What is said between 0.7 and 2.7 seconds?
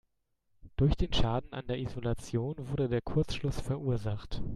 Durch den Schaden an der Isolation